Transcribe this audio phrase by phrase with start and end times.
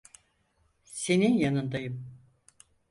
[0.83, 2.05] Senin yanındayım.